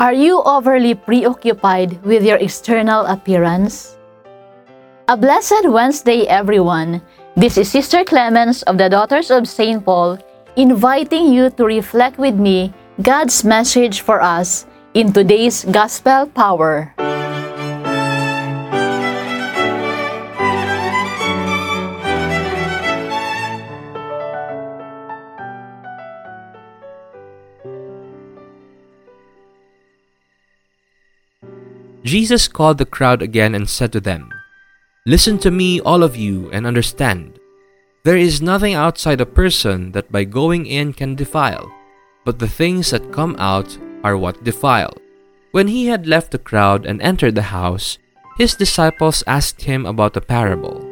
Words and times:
Are 0.00 0.16
you 0.16 0.40
overly 0.48 0.96
preoccupied 0.96 2.00
with 2.08 2.24
your 2.24 2.40
external 2.40 3.04
appearance? 3.04 4.00
A 5.08 5.16
blessed 5.16 5.68
Wednesday, 5.68 6.24
everyone. 6.24 7.04
This 7.36 7.58
is 7.60 7.68
Sister 7.68 8.02
Clemens 8.02 8.62
of 8.62 8.78
the 8.78 8.88
Daughters 8.88 9.30
of 9.30 9.44
St. 9.44 9.84
Paul 9.84 10.16
inviting 10.56 11.28
you 11.28 11.50
to 11.60 11.68
reflect 11.68 12.16
with 12.16 12.32
me 12.32 12.72
God's 13.02 13.44
message 13.44 14.00
for 14.00 14.24
us 14.24 14.64
in 14.94 15.12
today's 15.12 15.68
Gospel 15.68 16.32
Power. 16.32 16.96
Jesus 32.10 32.48
called 32.48 32.78
the 32.78 32.90
crowd 32.90 33.22
again 33.22 33.54
and 33.54 33.70
said 33.70 33.92
to 33.92 34.00
them, 34.00 34.34
Listen 35.06 35.38
to 35.38 35.50
me, 35.52 35.78
all 35.78 36.02
of 36.02 36.16
you, 36.16 36.50
and 36.50 36.66
understand. 36.66 37.38
There 38.02 38.16
is 38.16 38.42
nothing 38.42 38.74
outside 38.74 39.20
a 39.20 39.26
person 39.26 39.92
that 39.92 40.10
by 40.10 40.24
going 40.24 40.66
in 40.66 40.92
can 40.92 41.14
defile, 41.14 41.70
but 42.24 42.40
the 42.40 42.50
things 42.50 42.90
that 42.90 43.12
come 43.12 43.36
out 43.38 43.78
are 44.02 44.18
what 44.18 44.42
defile. 44.42 44.98
When 45.52 45.68
he 45.68 45.86
had 45.86 46.08
left 46.10 46.32
the 46.32 46.42
crowd 46.42 46.84
and 46.84 47.00
entered 47.00 47.36
the 47.36 47.54
house, 47.54 47.98
his 48.36 48.56
disciples 48.56 49.22
asked 49.28 49.62
him 49.62 49.86
about 49.86 50.14
the 50.14 50.20
parable. 50.20 50.82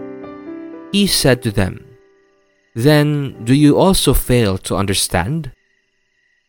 He 0.93 1.09
said 1.09 1.43
to 1.43 1.51
them, 1.51 1.83
Then 2.77 3.43
do 3.43 3.55
you 3.55 3.77
also 3.77 4.15
fail 4.15 4.57
to 4.71 4.77
understand? 4.77 5.51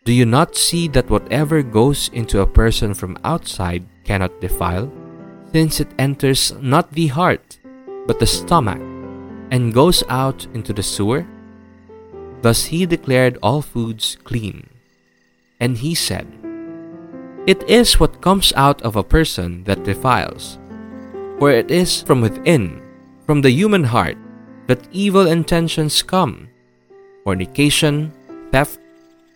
Do 0.06 0.14
you 0.14 0.28
not 0.28 0.56
see 0.56 0.88
that 0.90 1.10
whatever 1.10 1.64
goes 1.64 2.12
into 2.14 2.42
a 2.42 2.46
person 2.46 2.94
from 2.94 3.18
outside 3.24 3.90
cannot 4.10 4.42
defile, 4.42 4.90
since 5.54 5.78
it 5.80 5.94
enters 6.02 6.50
not 6.58 6.90
the 6.98 7.14
heart, 7.14 7.62
but 8.10 8.18
the 8.18 8.26
stomach, 8.26 8.82
and 9.54 9.74
goes 9.74 10.02
out 10.10 10.50
into 10.58 10.74
the 10.74 10.82
sewer? 10.82 11.30
Thus 12.42 12.66
he 12.66 12.90
declared 12.90 13.38
all 13.46 13.62
foods 13.62 14.18
clean. 14.26 14.66
And 15.62 15.78
he 15.78 15.94
said, 15.94 16.26
It 17.46 17.62
is 17.70 18.00
what 18.02 18.26
comes 18.26 18.50
out 18.58 18.82
of 18.82 18.96
a 18.96 19.06
person 19.06 19.64
that 19.66 19.86
defiles. 19.86 20.58
For 21.38 21.52
it 21.52 21.70
is 21.70 22.02
from 22.02 22.22
within, 22.22 22.82
from 23.30 23.46
the 23.46 23.54
human 23.54 23.84
heart, 23.84 24.18
that 24.66 24.90
evil 24.92 25.28
intentions 25.30 26.02
come 26.02 26.50
fornication, 27.24 28.10
theft, 28.50 28.80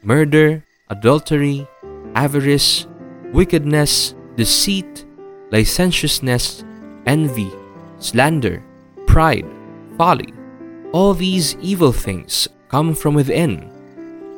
murder, 0.02 0.64
adultery, 0.90 1.68
avarice, 2.16 2.88
wickedness, 3.34 4.16
deceit, 4.36 5.06
licentiousness, 5.52 6.64
envy, 7.06 7.52
slander, 8.00 8.64
pride, 9.08 9.46
folly. 9.98 10.34
All 10.92 11.14
these 11.14 11.56
evil 11.62 11.92
things 11.92 12.48
come 12.70 12.94
from 12.96 13.14
within, 13.14 13.70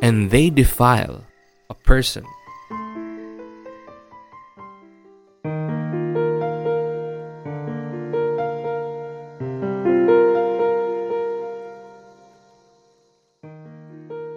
and 0.02 0.32
they 0.32 0.50
defile 0.50 1.24
a 1.70 1.74
person. 1.74 2.26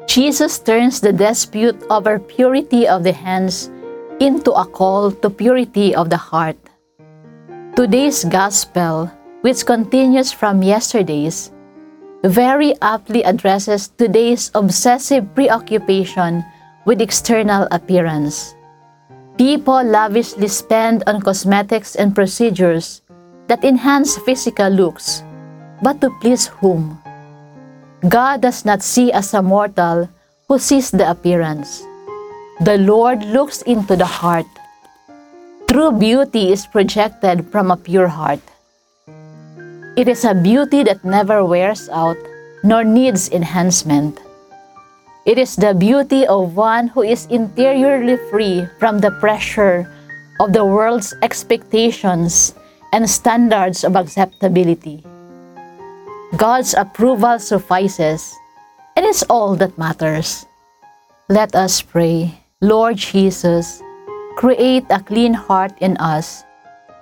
Jesus 0.09 0.59
turns 0.59 1.01
the 1.01 1.13
dispute 1.13 1.79
over 1.91 2.19
purity 2.19 2.89
of 2.89 3.05
the 3.05 3.13
hands 3.13 3.71
into 4.21 4.53
a 4.53 4.67
call 4.67 5.13
to 5.13 5.31
purity 5.31 5.95
of 5.95 6.11
the 6.11 6.17
heart. 6.17 6.59
Today's 7.77 8.25
gospel, 8.25 9.11
which 9.43 9.65
continues 9.65 10.33
from 10.33 10.63
yesterday's, 10.63 11.53
very 12.25 12.75
aptly 12.83 13.23
addresses 13.23 13.89
today's 13.95 14.51
obsessive 14.55 15.23
preoccupation 15.35 16.45
with 16.85 17.01
external 17.01 17.69
appearance. 17.71 18.55
People 19.39 19.83
lavishly 19.85 20.49
spend 20.49 21.05
on 21.07 21.23
cosmetics 21.23 21.95
and 21.95 22.15
procedures 22.15 23.03
that 23.47 23.63
enhance 23.63 24.19
physical 24.19 24.69
looks, 24.69 25.23
but 25.81 26.01
to 26.01 26.11
please 26.21 26.49
whom? 26.59 26.99
God 28.09 28.43
does 28.43 28.65
not 28.65 28.83
see 28.83 29.13
as 29.13 29.33
a 29.35 29.43
mortal 29.43 30.09
who 30.49 30.59
sees 30.59 30.91
the 30.91 31.09
appearance. 31.09 31.88
The 32.61 32.77
Lord 32.77 33.23
looks 33.23 33.63
into 33.63 33.95
the 33.95 34.05
heart. 34.05 34.51
True 35.71 35.93
beauty 35.93 36.51
is 36.51 36.67
projected 36.67 37.47
from 37.55 37.71
a 37.71 37.77
pure 37.77 38.09
heart. 38.09 38.43
It 39.95 40.09
is 40.09 40.25
a 40.25 40.35
beauty 40.35 40.83
that 40.83 41.05
never 41.05 41.45
wears 41.45 41.89
out 41.91 42.19
nor 42.65 42.83
needs 42.83 43.31
enhancement. 43.31 44.19
It 45.25 45.39
is 45.39 45.55
the 45.55 45.73
beauty 45.73 46.27
of 46.27 46.57
one 46.57 46.89
who 46.89 47.03
is 47.03 47.27
interiorly 47.31 48.19
free 48.29 48.67
from 48.81 48.99
the 48.99 49.15
pressure 49.23 49.87
of 50.41 50.53
the 50.53 50.67
world's 50.67 51.15
expectations 51.23 52.55
and 52.93 53.09
standards 53.09 53.85
of 53.85 53.95
acceptability. 53.95 55.05
God's 56.37 56.75
approval 56.75 57.39
suffices 57.39 58.35
and 58.97 59.07
is 59.07 59.23
all 59.31 59.55
that 59.63 59.79
matters. 59.79 60.45
Let 61.29 61.55
us 61.55 61.83
pray. 61.83 62.48
Lord 62.59 62.97
Jesus, 62.97 63.87
create 64.35 64.83
a 64.91 64.99
clean 64.99 65.33
heart 65.33 65.79
in 65.79 65.95
us 65.99 66.43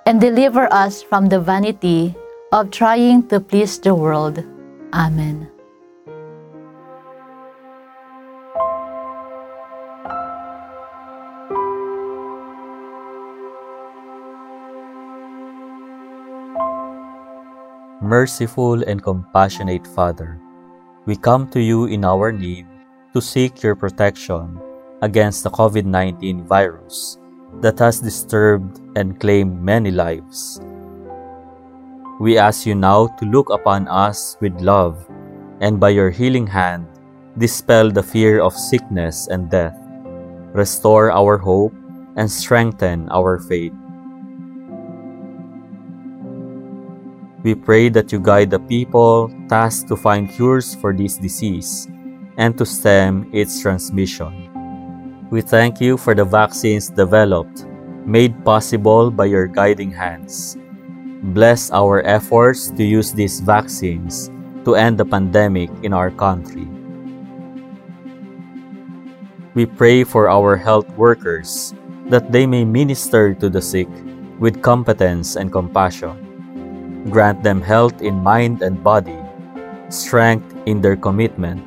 and 0.05 0.21
deliver 0.21 0.71
us 0.71 1.01
from 1.01 1.33
the 1.33 1.41
vanity 1.41 2.13
of 2.53 2.69
trying 2.69 3.25
to 3.29 3.39
please 3.39 3.79
the 3.81 3.95
world. 3.95 4.37
Amen. 4.93 5.49
Merciful 18.05 18.85
and 18.85 19.01
compassionate 19.01 19.87
Father, 19.87 20.37
we 21.07 21.17
come 21.17 21.49
to 21.49 21.59
you 21.59 21.89
in 21.89 22.05
our 22.05 22.31
need 22.31 22.67
to 23.13 23.19
seek 23.19 23.63
your 23.63 23.73
protection 23.73 24.61
against 25.01 25.43
the 25.43 25.49
COVID 25.49 25.85
19 25.85 26.43
virus 26.45 27.17
that 27.61 27.79
has 27.79 27.99
disturbed 27.99 28.81
and 28.95 29.19
claimed 29.19 29.61
many 29.61 29.91
lives. 29.91 30.59
We 32.19 32.37
ask 32.37 32.65
you 32.65 32.73
now 32.73 33.07
to 33.19 33.25
look 33.25 33.49
upon 33.49 33.87
us 33.87 34.37
with 34.41 34.59
love 34.61 35.05
and 35.61 35.79
by 35.79 35.89
your 35.89 36.09
healing 36.09 36.47
hand, 36.47 36.87
dispel 37.37 37.91
the 37.91 38.03
fear 38.03 38.41
of 38.41 38.53
sickness 38.53 39.27
and 39.27 39.49
death, 39.49 39.77
restore 40.53 41.11
our 41.11 41.37
hope, 41.37 41.73
and 42.15 42.29
strengthen 42.29 43.09
our 43.09 43.39
faith. 43.39 43.73
We 47.43 47.53
pray 47.53 47.89
that 47.89 48.11
you 48.11 48.19
guide 48.19 48.49
the 48.49 48.59
people 48.59 49.31
tasked 49.47 49.87
to 49.89 49.95
find 49.95 50.29
cures 50.29 50.73
for 50.75 50.91
this 50.91 51.17
disease 51.17 51.87
and 52.37 52.57
to 52.57 52.65
stem 52.65 53.29
its 53.31 53.61
transmission. 53.61 54.56
We 55.29 55.41
thank 55.41 55.81
you 55.81 55.97
for 55.97 56.15
the 56.15 56.23
vaccines 56.23 56.87
developed, 56.87 57.67
made 58.07 58.45
possible 58.45 59.11
by 59.11 59.25
your 59.25 59.45
guiding 59.45 59.91
hands. 59.91 60.55
Bless 61.35 61.69
our 61.71 61.99
efforts 62.07 62.71
to 62.71 62.83
use 62.83 63.11
these 63.11 63.41
vaccines 63.41 64.31
to 64.63 64.75
end 64.75 64.97
the 64.97 65.05
pandemic 65.05 65.69
in 65.83 65.91
our 65.91 66.11
country. 66.11 66.67
We 69.53 69.65
pray 69.65 70.05
for 70.05 70.29
our 70.29 70.55
health 70.55 70.87
workers 70.95 71.75
that 72.07 72.31
they 72.31 72.47
may 72.47 72.63
minister 72.63 73.33
to 73.35 73.49
the 73.49 73.61
sick 73.61 73.89
with 74.39 74.61
competence 74.61 75.35
and 75.35 75.51
compassion. 75.51 77.07
Grant 77.09 77.43
them 77.43 77.59
health 77.59 78.01
in 78.01 78.15
mind 78.15 78.61
and 78.61 78.83
body, 78.83 79.19
strength 79.89 80.55
in 80.65 80.79
their 80.79 80.95
commitment, 80.95 81.63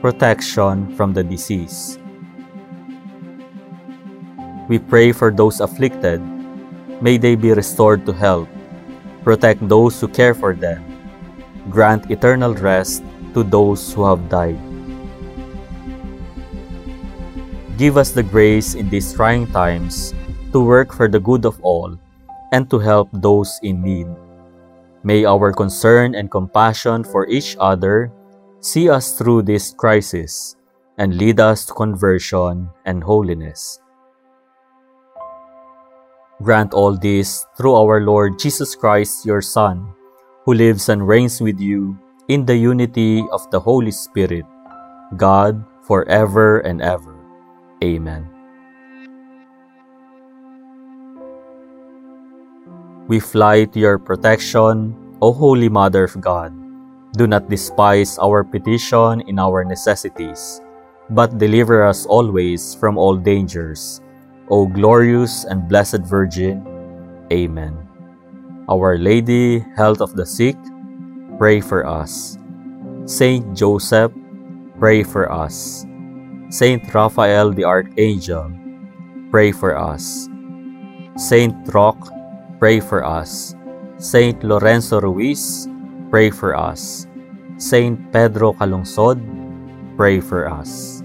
protection 0.00 0.94
from 0.94 1.12
the 1.12 1.24
disease. 1.24 1.99
We 4.70 4.78
pray 4.78 5.10
for 5.10 5.34
those 5.34 5.58
afflicted. 5.58 6.22
May 7.02 7.18
they 7.18 7.34
be 7.34 7.50
restored 7.50 8.06
to 8.06 8.14
health. 8.14 8.46
Protect 9.26 9.58
those 9.66 9.98
who 9.98 10.06
care 10.06 10.30
for 10.30 10.54
them. 10.54 10.86
Grant 11.74 12.06
eternal 12.06 12.54
rest 12.54 13.02
to 13.34 13.42
those 13.42 13.90
who 13.90 14.06
have 14.06 14.30
died. 14.30 14.62
Give 17.82 17.98
us 17.98 18.14
the 18.14 18.22
grace 18.22 18.78
in 18.78 18.86
these 18.86 19.10
trying 19.10 19.50
times 19.50 20.14
to 20.54 20.62
work 20.62 20.94
for 20.94 21.10
the 21.10 21.18
good 21.18 21.42
of 21.50 21.58
all 21.66 21.98
and 22.54 22.70
to 22.70 22.78
help 22.78 23.10
those 23.10 23.58
in 23.66 23.82
need. 23.82 24.06
May 25.02 25.26
our 25.26 25.50
concern 25.50 26.14
and 26.14 26.30
compassion 26.30 27.02
for 27.02 27.26
each 27.26 27.58
other 27.58 28.14
see 28.62 28.86
us 28.86 29.18
through 29.18 29.50
this 29.50 29.74
crisis 29.74 30.54
and 30.94 31.18
lead 31.18 31.40
us 31.40 31.66
to 31.66 31.74
conversion 31.74 32.70
and 32.86 33.02
holiness. 33.02 33.82
Grant 36.40 36.72
all 36.72 36.96
this 36.96 37.44
through 37.56 37.76
our 37.76 38.00
Lord 38.00 38.38
Jesus 38.40 38.74
Christ, 38.74 39.26
your 39.28 39.44
Son, 39.44 39.92
who 40.48 40.54
lives 40.54 40.88
and 40.88 41.06
reigns 41.06 41.36
with 41.36 41.60
you 41.60 41.98
in 42.28 42.46
the 42.46 42.56
unity 42.56 43.20
of 43.30 43.44
the 43.50 43.60
Holy 43.60 43.92
Spirit, 43.92 44.48
God, 45.20 45.60
forever 45.84 46.60
and 46.64 46.80
ever. 46.80 47.12
Amen. 47.84 48.24
We 53.04 53.20
fly 53.20 53.64
to 53.64 53.78
your 53.78 53.98
protection, 53.98 54.96
O 55.20 55.32
Holy 55.32 55.68
Mother 55.68 56.04
of 56.04 56.20
God. 56.22 56.56
Do 57.18 57.26
not 57.26 57.50
despise 57.50 58.16
our 58.16 58.44
petition 58.44 59.20
in 59.28 59.38
our 59.38 59.64
necessities, 59.64 60.62
but 61.10 61.36
deliver 61.36 61.84
us 61.84 62.06
always 62.06 62.74
from 62.74 62.96
all 62.96 63.16
dangers. 63.16 64.00
O 64.50 64.66
glorious 64.66 65.44
and 65.46 65.68
blessed 65.68 66.02
Virgin. 66.02 66.66
Amen. 67.32 67.86
Our 68.68 68.98
Lady, 68.98 69.62
health 69.78 70.00
of 70.02 70.14
the 70.18 70.26
sick, 70.26 70.58
pray 71.38 71.60
for 71.62 71.86
us. 71.86 72.36
Saint 73.06 73.54
Joseph, 73.56 74.10
pray 74.78 75.02
for 75.02 75.30
us. 75.30 75.86
Saint 76.50 76.82
Raphael 76.92 77.54
the 77.54 77.62
Archangel, 77.62 78.50
pray 79.30 79.52
for 79.52 79.78
us. 79.78 80.26
Saint 81.16 81.54
Roch, 81.72 82.10
pray 82.58 82.80
for 82.80 83.06
us. 83.06 83.54
Saint 83.98 84.42
Lorenzo 84.42 85.00
Ruiz, 85.00 85.68
pray 86.10 86.30
for 86.30 86.56
us. 86.58 87.06
Saint 87.56 87.98
Pedro 88.10 88.52
Calungsod, 88.54 89.22
pray 89.96 90.18
for 90.18 90.50
us. 90.50 90.99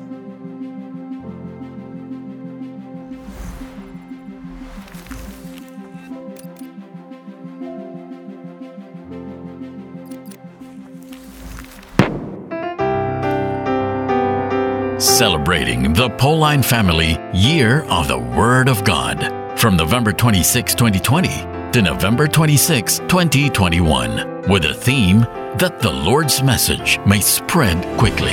Celebrating 15.16 15.94
the 15.94 16.10
Pauline 16.10 16.62
Family 16.62 17.18
Year 17.32 17.86
of 17.86 18.10
the 18.10 18.20
Word 18.20 18.68
of 18.68 18.84
God 18.84 19.58
from 19.58 19.78
November 19.78 20.12
26, 20.12 20.76
2020 20.76 21.30
to 21.72 21.82
November 21.82 22.28
26, 22.28 23.00
2021, 23.00 24.42
with 24.50 24.66
a 24.66 24.74
theme 24.74 25.22
that 25.58 25.80
the 25.80 25.90
Lord's 25.90 26.44
message 26.44 27.00
may 27.06 27.22
spread 27.22 27.82
quickly. 27.98 28.32